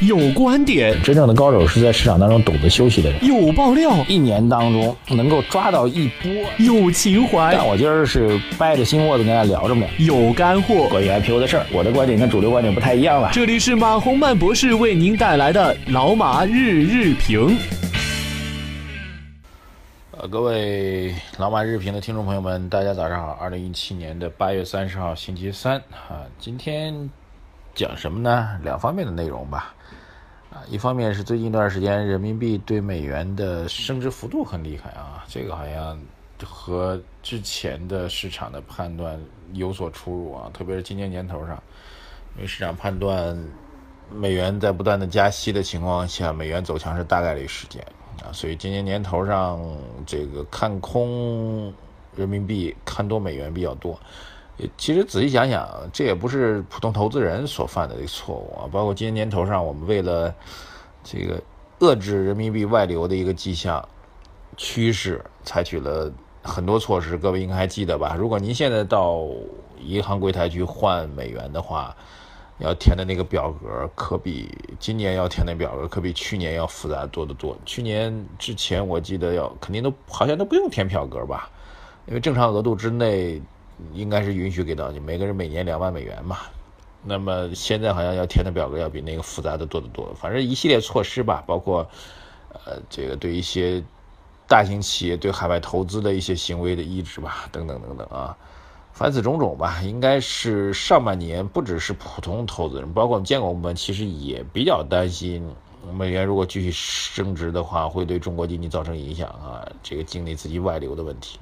[0.00, 3.24] 有观点，真正的高手是在市场当中懂得休息的人。
[3.24, 6.30] 有爆料，一年当中能够抓到一波。
[6.58, 10.06] 有情怀，但我今儿是掰着心窝子跟大家聊这么点。
[10.06, 13.30] 有干货，关于 IPO 的事儿，我的观点跟主流观点不太一样了。
[13.32, 17.58] 这里是马洪曼博士为您带来的老马日日评。
[20.12, 23.32] 呃，各位老马日评的听众朋友们，大家早上好。
[23.40, 27.10] 二零一七年的八月三十号，星期三啊，今天
[27.78, 28.58] 讲什么呢？
[28.64, 29.72] 两方面的内容吧。
[30.50, 35.96] 啊，一方面是最近一段时间人民币对美元的升值幅度很厉害啊，这个好像
[36.42, 39.16] 和之前的市场的判断
[39.52, 41.62] 有所出入啊，特别是今年年头上，
[42.34, 43.38] 因为市场判断
[44.12, 47.80] 美元在不断的加息的情况下，美元走强是大概率事件
[48.24, 49.60] 啊，所以今年年头上
[50.04, 51.72] 这个看空
[52.16, 53.96] 人民币、看多美元比较多。
[54.76, 58.66] 其实仔细想想，这也不是普通投资人所犯的一个错误啊。
[58.72, 60.34] 包括今年年头上，我们为了
[61.04, 61.40] 这个
[61.78, 63.88] 遏制人民币外流的一个迹象
[64.56, 67.16] 趋势，采取了很多措施。
[67.16, 68.16] 各位应该还记得吧？
[68.18, 69.24] 如果您现在到
[69.80, 71.96] 银行柜台去换美元的话，
[72.58, 77.56] 要填的那个表格，可比今年要填的表格可比去年要复杂多得多。
[77.64, 81.48] 去年之前我记得要肯定都好像都不用填表格吧，
[82.06, 83.40] 因为正常额度之内。
[83.92, 86.38] 应该是允许给到你，每个人每年两万美元嘛。
[87.02, 90.12] 那么现在好像要填的表格要比那个复杂的多得多。
[90.14, 91.88] 反正一系列措施吧，包括
[92.52, 93.82] 呃这个对一些
[94.48, 98.36] 大型企业对海外投资的一些行为的抑制吧，等等等等啊。
[98.92, 105.48] 凡此种种吧，应该是上半年不只是普通投资人，包括监管部门其实也比较担心
[105.94, 111.38] 美元如果继续升值的话，会对中国经济造成影响啊，这个经历自己外流的问题。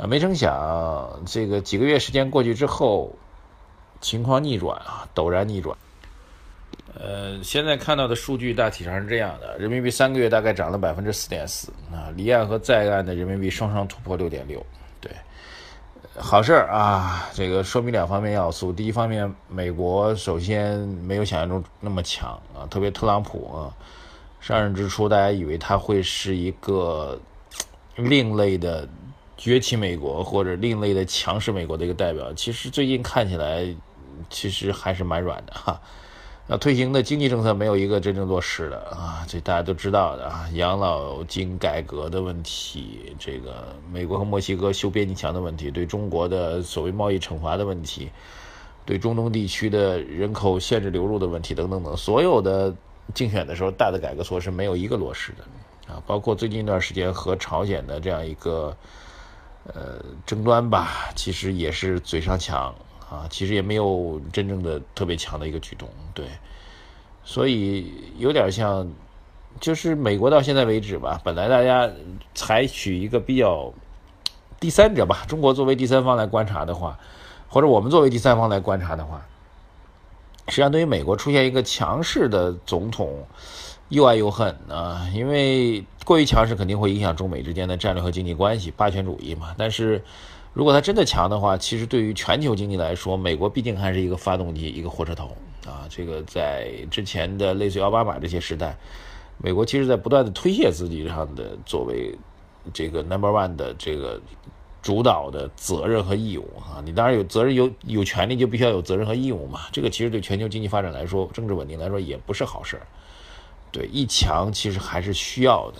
[0.00, 3.14] 啊，没成想，这个几个月时间过去之后，
[4.00, 5.76] 情况逆转啊，陡然逆转。
[6.98, 14.64] 呃，现在看到的数据大体上是这样的：人民币三个月大概涨了百分之四点四啊，离岸和在岸的人民币双双突破六点六。
[15.02, 15.12] 对，
[16.16, 18.72] 好事儿啊，这个说明两方面要素。
[18.72, 23.68] 第一方面，美国首先没有想象中那么强啊，特别特朗普啊，
[24.40, 27.20] 上任之初大家以为他会是一个
[27.96, 28.88] 另类的。
[29.40, 33.74] 崛起美国或者另类的强势美国的一个代表，其实最近看起来，
[34.28, 35.80] 其实还是蛮软的哈。
[36.46, 40.46] 那推行的经济政策没有一个真正落实的啊，这大家都知道的啊。
[40.52, 48.10] 养老金改革的问题，这个美国和墨西哥修边境墙的问题，对中国的所谓贸易惩罚的问题，
[48.84, 52.74] 对中东地区的人口限制流入的问题等等等，所有的
[53.14, 56.02] 竞选的时候大的改革措施没有一个落实的啊。
[56.06, 58.76] 包括最近一段时间和朝鲜的这样一个。
[59.64, 62.74] 呃，争端吧，其实也是嘴上强
[63.08, 66.26] 啊，其实也没有真正的特别强的一个举动，对，
[67.22, 68.90] 所以有点像，
[69.60, 71.90] 就是美国到现在为止吧，本来大家
[72.34, 73.72] 采取一个比较
[74.58, 76.98] 第三者吧，中国作为第三方来观察的话，
[77.48, 79.26] 或者我们作为第三方来观察的话，
[80.50, 83.26] 实际上对于美国出现一个强势的总统。
[83.90, 89.52] 又爱又恨啊，因为过于强势肯定会影响中美之间的战略和经济关系，霸权主义嘛。
[89.58, 90.00] 但是，
[90.52, 95.88] 如果他真的强的话，其实对于全球经济来说，美国毕竟还是一个发动机，一个火车头啊。
[95.88, 98.78] 这个在之前的类似于奥巴马这些时代，
[99.38, 102.16] 美国其实在不断的推卸自己上的作为
[102.72, 104.20] 这个 number one 的这个
[104.82, 106.82] 主导的责任和义务啊。
[106.84, 109.60] 你当然有责任有有权利，就必须要有责任和义务嘛。
[109.72, 112.80] 这个其实对全球经济发展来说，政治稳定来说也不是好事。
[113.72, 115.78] 对，一强其实还是需要的，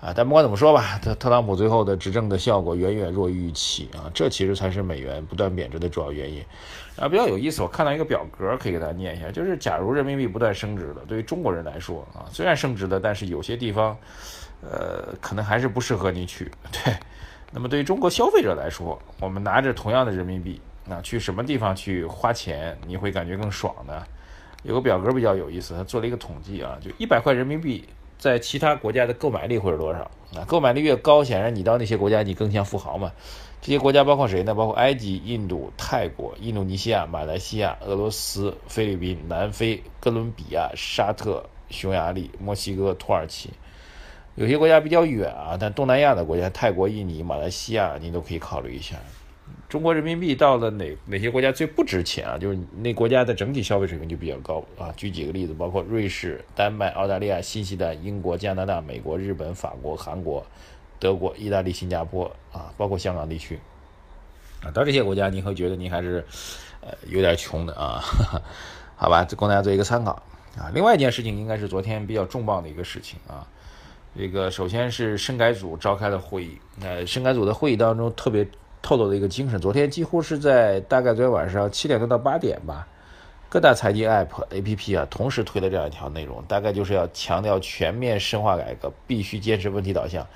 [0.00, 6.42] 啊，但不管怎么说吧，特特朗普最后的执政的效果远远弱于预期啊，这其实才是美元不断贬值的主要原因。
[6.96, 13.94] 啊，比较有意思，我看到一个表格，可以给大家念一下，就是假如人民币不断升值了，对于中国人来说啊，虽然升值了，但是有些地方，
[14.62, 16.50] 呃，可能还是不适合你去。
[16.72, 16.94] 对，
[17.50, 24.04] 那么对于中国消费者来说，我们拿着同样的人民币，那去什么地方去花钱，你会感觉更爽呢？
[24.62, 27.84] 有个表格比较有意思，他做了一个统计啊，就一百块人民币
[28.18, 30.00] 在其他国家的购买力会是多少
[30.34, 30.44] 啊？
[30.46, 33.10] 购买力越高，显然你到那些国家你更像富豪嘛。
[33.62, 34.54] 这些国家包括谁呢？
[34.54, 43.50] 包括埃及、印度、泰国、印度尼西亚、马来西亚、俄罗斯、菲律宾、南非、哥伦比亚、沙特、匈牙利、墨西哥、土耳其。
[44.40, 48.96] 有些国家比较远啊，但东南亚的国家，泰国、印尼、马来西亚，你都可以考虑一下。
[49.68, 52.38] 中国人民币到了哪哪些国家最不值钱啊？
[52.38, 54.90] 就是那国家的整体消费水平就比较高啊。
[54.96, 60.42] 举几个例子，包括瑞士、丹麦、澳大利亚、新西兰、英国、加拿大、美国、日本、法国、韩国、
[60.98, 63.58] 德国、意大利、新加坡啊，包括香港地区
[64.64, 64.70] 啊。
[64.70, 66.24] 到这些国家，您会觉得您还是
[66.80, 68.02] 呃有点穷的啊？
[68.96, 70.12] 好吧，这供大家做一个参考
[70.56, 70.72] 啊。
[70.72, 73.46] 另外一件事情应该是昨天比较重磅的一个事情啊。
[74.16, 78.46] 这个首先是深改组召开了会议，呃，深改组的会议当中特别
[78.82, 82.86] 透露的一个精神，昨天几乎是在大概昨天晚上七点多到八点吧，
[83.48, 90.26] 各大财经 App A P P 啊同时推了这样一条内容，大概就是要强调全面深化改革，必须坚持问题导向，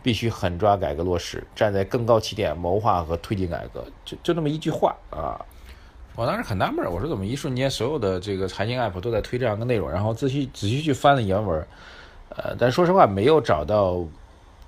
[0.00, 5.44] 必须狠抓改革落实，站在更高起点谋划和推进改革，就就那么一句话啊。
[6.14, 11.66] 我当时很纳闷，我说怎么一瞬间所有的这个财经 App 都在推这样的内容，然后仔细仔细去翻了原文。
[12.30, 14.04] 呃，但说实话，没有找到，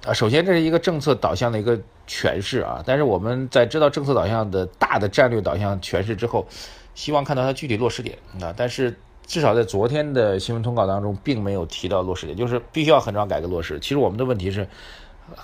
[0.04, 1.76] 啊，首先这是一个政策导向的一个
[2.08, 6.46] 诠释啊，但是我们在知道政策导向的大的战略导向诠释之后，
[6.94, 13.80] 希望看到它具体落实点啊，但是至少在昨天的新闻通稿当中，并没有提到落实点，就是必须要狠抓改革落实。
[13.80, 14.68] 其实我们的问题是，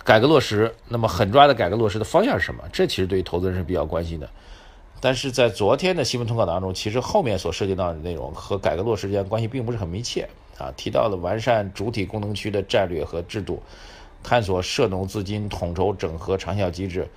[0.05, 2.62] 改革落实，那么狠抓的改革落实的方向是什么？
[2.73, 4.31] 这其实对于投资人是比较关心的。
[5.00, 10.29] 但是在昨天的新闻通稿当中，其实后面所涉及到的内容和改革落实之间关系并不是很密切。
[10.62, 13.61] 啊，提到了完善主体功能区的战略和制度，
[14.23, 17.09] 探索涉农资金统筹整合长效机制，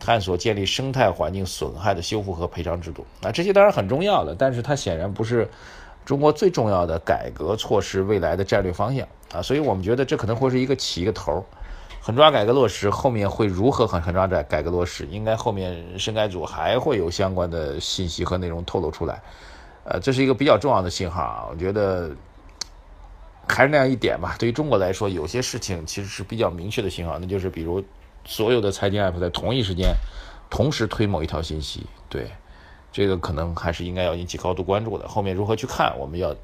[0.00, 3.04] 探索建立生态环境损害的修复和赔偿制度。
[3.22, 5.46] 啊，这些当然很重要了，但是它显然不是
[6.06, 9.42] 中国最重要的改革措施未来的战略方向啊。
[9.42, 11.44] 所以我们觉得这可能会是一个起一个头，
[12.00, 15.06] 狠抓改革落实，后面会如何狠狠抓改改革落实？
[15.10, 19.20] 应该后面深改组还会有相关的信息和内容透露出来。
[19.84, 22.10] 呃，这是一个比较重要的信号啊，我觉得。
[23.48, 24.36] 还是那样一点吧。
[24.38, 27.82] 对于中国来说，有些事情其实是比较明确的信号，那就是比如
[28.24, 29.94] 所有的财经 app 在同一时间
[30.50, 32.30] 同时推某一条信息，对
[32.92, 35.08] 这个可能还是应该要引起高度关注的。
[35.08, 36.34] 后面如何去看，我们要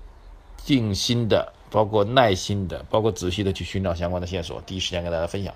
[0.57, 5.55] 静心的，包括耐心的，包括仔细的去寻找相关的线索，第一时间跟大家分享。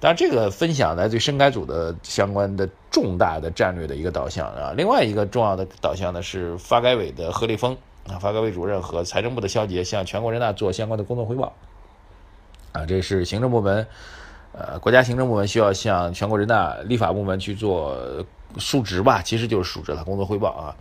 [0.00, 4.74] 当然，这个分享来自于深改组的相关的重大的战略的一个导向啊。
[4.76, 7.76] 另外一个重要的导向呢，是发改委的何立峰。
[8.06, 11.52] 啊，发改委主任和财政部的肖杰向全国人大做相关的工作汇报。
[12.72, 13.86] 啊，这是行政部门，
[14.52, 18.26] 呃，国家行政部门需要向全国人大立法部门去做
[18.58, 20.76] 述职吧，其实就是述职了，工作汇报啊。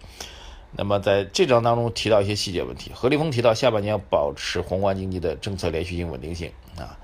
[0.72, 6.98] 那么在这章当中提到一些细节问题，何立峰提到下半年要保持宏观经济的政策连续性、稳定性啊，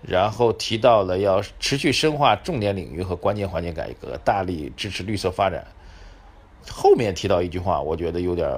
[0.00, 5.66] 然后提到了要持续深化重点领域和关键环节改革，大力支持绿色发展。
[6.70, 8.48] 后面提到一句话，我觉得有点。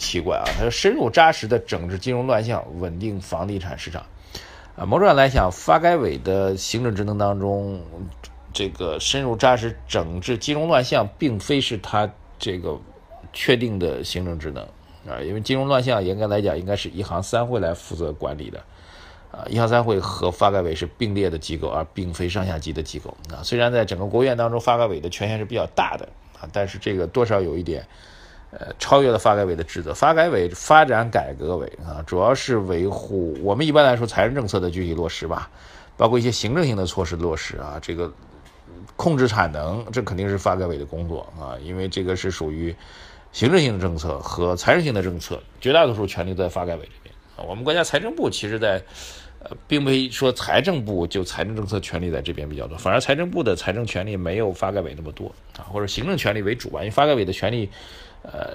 [0.00, 0.44] 奇怪啊！
[0.56, 4.06] 他说：“深入扎实的整治金融乱象，稳定房地产市场。”
[4.74, 7.82] 啊，某种上来讲，发改委的行政职能当中，
[8.50, 12.80] 这个深入扎实整治金融乱象，并非是他这个
[13.34, 14.64] 确定的行政职能
[15.06, 15.20] 啊。
[15.22, 18.58] 因为金融乱象严格来讲，应该是一行三会来负责管理的
[19.30, 19.44] 啊。
[19.50, 23.44] 一行三会和发改委是并列的机构，而并非上下级的机构啊。
[23.44, 26.08] 虽然在整个国务院当中，发改委的权限是比较大的
[26.40, 27.86] 啊，但是这个多少有一点。
[28.50, 29.94] 呃，超越了发改委的职责。
[29.94, 35.48] 发改委发展改革委啊，主要是维护我们一般来说财政政策的具体落实吧，
[35.96, 37.78] 包括一些行政性的措施落实啊。
[37.80, 38.12] 这个
[38.96, 42.74] 控制产能，这肯定是发改委的工作啊，因为这个是属于
[43.32, 47.46] 行政性的政策和财政性的政策，绝大多数权力在发改委这边啊。
[47.48, 48.82] 我们国家财政部其实，在
[49.42, 57.68] 呃，并非说财政部就财政政策权力在这边比较多，反而财政部的财政权力没有发改委那么多啊，或者行政权力为主吧，因为发改委的权力。
[58.22, 58.50] 呃，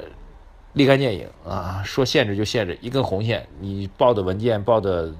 [0.74, 5.12] 立竿见影啊，说限制就限制，一根红线，你报的文件、报的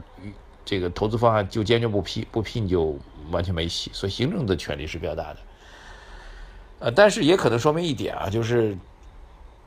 [0.63, 2.95] 这个投资方案就坚决不批，不批你就
[3.31, 3.89] 完全没戏。
[3.91, 5.38] 所以行政的权力是比较大的。
[6.77, 8.77] 呃，但是也可能说明一点啊，就是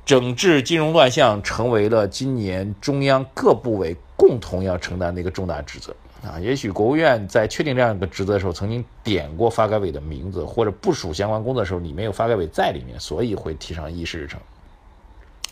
[0.05, 3.97] 整治金融乱象成为了今年中央各部委
[4.29, 6.39] 共同要承担的一个重大职责啊。
[6.39, 14.39] 也许国务院在确定这样一个职责的时候，曾经点过发改委的名字，或者部署相关工作的时候，里面有发改委在里面，所以会提上议事日程。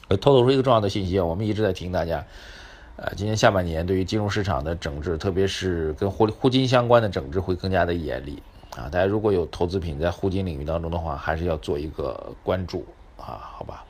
[0.08, 2.22] 呃，透露出一个重要的信息啊，我们一直在提醒大家，
[2.96, 8.42] 呃，今年下半年对于金融市场的整治，特别是跟互互金相关的整治会更加的严厉
[8.76, 8.90] 啊。
[8.90, 12.84] 大家如果有投资品在互金领域当中的话，还是要做一个关注
[13.16, 13.84] 啊，好吧？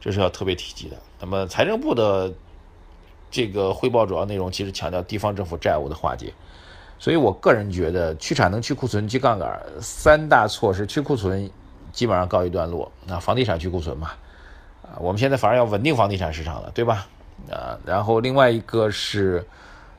[0.00, 0.96] 这是要特别提及的。
[1.20, 2.32] 那么财政部的
[3.30, 6.32] 这个汇报主要内容，其实强调地方政府债务的化解，
[6.98, 11.50] 所以我个人觉得去产能、去库存、去杠杆三大措施，去库存
[11.92, 14.12] 基本上告一段落，那房地产去库存嘛。
[14.82, 17.06] 啊，我们现在反而要稳定房地产市场了，对吧？
[17.50, 19.46] 啊，然后另外一个是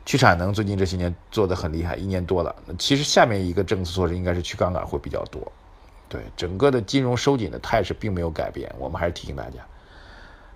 [0.06, 2.56] 去产能，最近这些年做的很厉害，一年多了。
[2.78, 5.52] 其实下面一个政策措施应该是去杠杆会比较多。
[6.10, 9.60] 对，整个的金融收紧的态势并没有改变，我们还是提醒大家。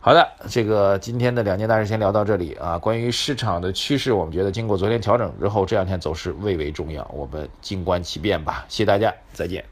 [0.05, 2.77] 好的，这个今天的两件大事先聊到这里啊。
[2.77, 8.65] 关于市场的趋势，我们觉得经过昨天调整之后，这两天走势未为重要，我们静观其变吧。
[8.67, 9.63] 谢谢大家，再见。